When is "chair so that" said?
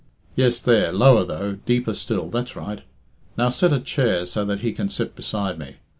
3.79-4.61